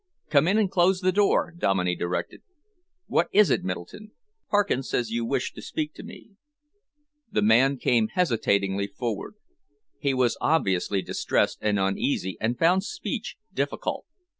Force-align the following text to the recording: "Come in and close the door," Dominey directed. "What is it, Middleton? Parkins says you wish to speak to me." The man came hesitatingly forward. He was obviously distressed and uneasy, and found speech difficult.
"Come 0.31 0.47
in 0.47 0.57
and 0.57 0.67
close 0.71 0.99
the 1.01 1.11
door," 1.11 1.53
Dominey 1.55 1.95
directed. 1.95 2.41
"What 3.05 3.27
is 3.31 3.51
it, 3.51 3.63
Middleton? 3.63 4.13
Parkins 4.49 4.89
says 4.89 5.11
you 5.11 5.23
wish 5.23 5.53
to 5.53 5.61
speak 5.61 5.93
to 5.93 6.01
me." 6.01 6.31
The 7.31 7.43
man 7.43 7.77
came 7.77 8.07
hesitatingly 8.07 8.87
forward. 8.87 9.35
He 9.99 10.15
was 10.15 10.39
obviously 10.41 11.03
distressed 11.03 11.59
and 11.61 11.77
uneasy, 11.77 12.35
and 12.41 12.57
found 12.57 12.83
speech 12.83 13.37
difficult. 13.53 14.05